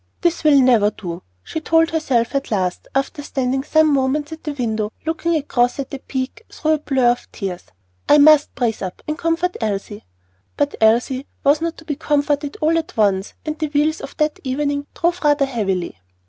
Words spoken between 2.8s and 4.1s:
after standing some